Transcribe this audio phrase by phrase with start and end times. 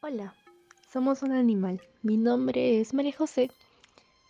[0.00, 0.32] Hola,
[0.92, 1.80] somos un animal.
[2.04, 3.50] Mi nombre es María José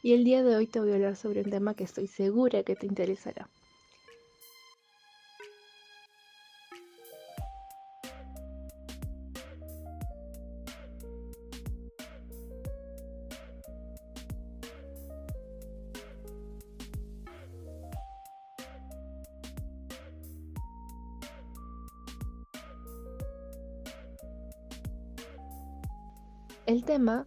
[0.02, 2.62] y el día de hoy te voy a hablar sobre un tema que estoy segura
[2.62, 3.50] que te interesará.
[26.68, 27.26] El tema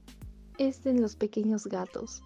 [0.59, 2.21] es de los pequeños gatos.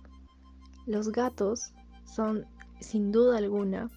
[0.85, 1.71] Los gatos
[2.03, 2.45] son,
[2.81, 3.89] sin duda alguna,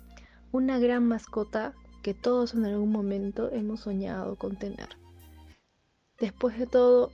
[0.53, 4.91] una gran mascota que todos en algún momento hemos soñado con tener.
[6.21, 7.11] Después de todo,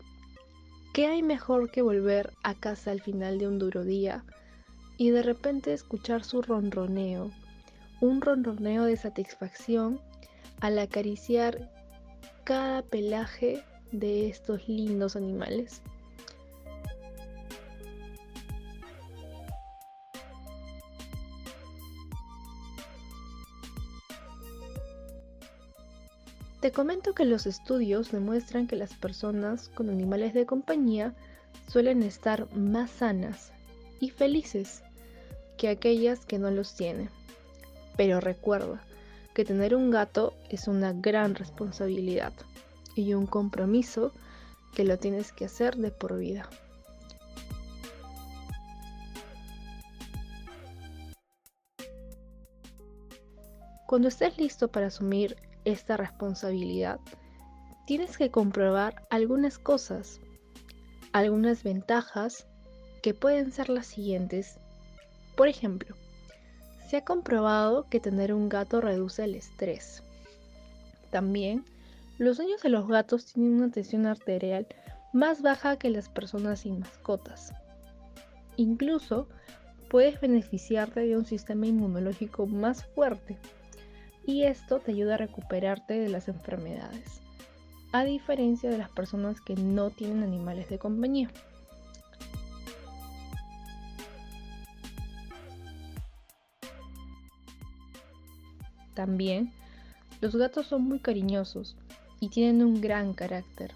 [0.93, 4.27] ¿qué hay mejor que volver a casa al final de un duro día
[4.99, 7.31] y de repente escuchar su ronroneo?
[8.03, 10.03] Un ronroneo de satisfacción
[10.61, 11.73] al acariciar
[12.45, 15.81] cada pelaje de estos lindos animales.
[26.65, 31.13] Te comento que los estudios demuestran que las personas con animales de compañía
[31.69, 33.53] suelen estar más sanas
[34.01, 34.83] y felices
[35.59, 37.11] que aquellas que no los tienen.
[37.99, 38.83] Pero recuerda
[39.35, 42.33] que tener un gato es una gran responsabilidad
[42.97, 44.11] y un compromiso
[44.75, 46.49] que lo tienes que hacer de por vida.
[53.87, 57.01] Cuando estés listo para asumir esta responsabilidad,
[57.87, 60.21] tienes que comprobar algunas cosas,
[61.13, 62.47] algunas ventajas
[63.03, 64.59] que pueden ser las siguientes.
[65.37, 65.95] Por ejemplo,
[66.89, 70.03] se ha comprobado que tener un gato reduce el estrés.
[71.11, 71.65] También,
[72.19, 74.67] los dueños de los gatos tienen una tensión arterial
[75.13, 77.53] más baja que las personas sin mascotas.
[78.57, 79.29] Incluso,
[79.91, 83.39] puedes beneficiarte de un sistema inmunológico más fuerte
[84.27, 87.21] y esto te ayuda a recuperarte de las enfermedades,
[87.93, 91.31] a diferencia de las personas que no tienen animales de compañía.
[98.95, 99.53] También,
[100.21, 101.77] los gatos son muy cariñosos
[102.21, 103.73] y tienen un gran carácter.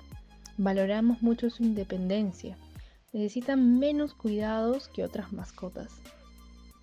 [0.56, 2.56] Valoramos mucho su independencia.
[3.12, 6.00] Necesitan menos cuidados que otras mascotas.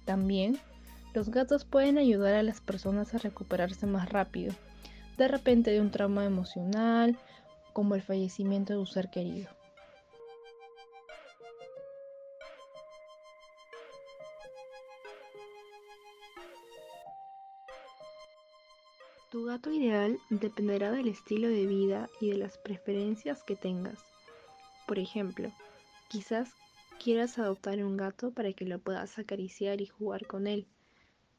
[0.05, 0.59] También
[1.15, 4.53] los gatos pueden ayudar a las personas a recuperarse más rápido,
[5.17, 7.17] de repente de un trauma emocional,
[7.71, 9.49] como el fallecimiento de un ser querido.
[19.31, 23.99] Tu gato ideal dependerá del estilo de vida y de las preferencias que tengas.
[24.85, 25.49] Por ejemplo,
[26.09, 26.51] quizás
[27.01, 30.67] quieras adoptar un gato para que lo puedas acariciar y jugar con él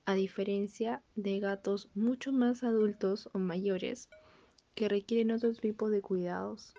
[0.06, 4.09] a diferencia de gatos mucho más adultos o mayores
[4.77, 6.75] que requieren otro tipo de cuidados.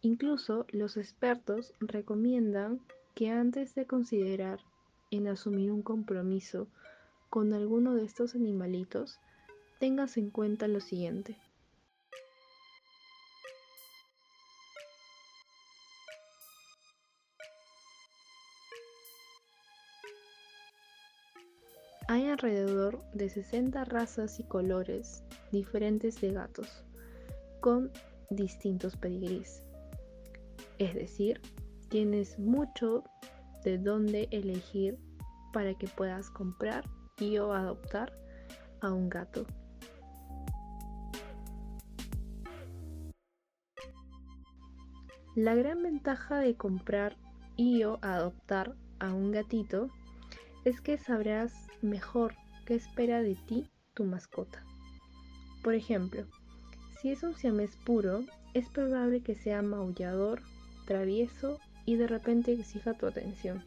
[0.00, 2.80] Incluso los expertos recomiendan
[3.14, 4.58] que antes de considerar
[5.10, 6.66] en asumir un compromiso
[7.28, 9.20] con alguno de estos animalitos,
[9.78, 11.36] tengas en cuenta lo siguiente.
[22.14, 26.84] Hay alrededor de 60 razas y colores diferentes de gatos,
[27.58, 27.90] con
[28.30, 29.64] distintos pedigrís.
[30.78, 31.40] Es decir,
[31.88, 33.02] tienes mucho
[33.64, 34.96] de dónde elegir
[35.52, 36.84] para que puedas comprar
[37.18, 38.12] y o adoptar
[38.80, 39.44] a un gato.
[45.34, 47.16] La gran ventaja de comprar
[47.56, 49.90] y o adoptar a un gatito
[50.64, 51.52] es que sabrás
[51.82, 54.64] mejor qué espera de ti tu mascota.
[55.62, 56.26] Por ejemplo,
[57.00, 58.24] si es un siamés puro,
[58.54, 60.42] es probable que sea maullador,
[60.86, 63.62] travieso y de repente exija tu atención.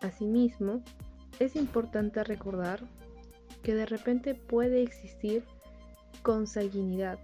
[0.00, 0.82] Asimismo,
[1.38, 2.80] es importante recordar
[3.62, 5.44] que de repente puede existir
[6.22, 7.18] consanguinidad,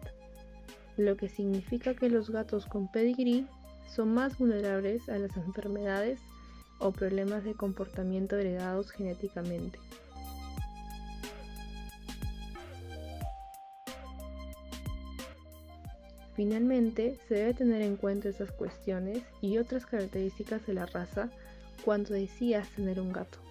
[0.97, 3.47] lo que significa que los gatos con pedigree
[3.87, 6.21] son más vulnerables a las enfermedades
[6.79, 9.79] o problemas de comportamiento heredados genéticamente.
[16.35, 21.31] Finalmente, se debe tener en cuenta esas cuestiones y otras características de la raza
[21.85, 23.44] cuando decidas tener un gato.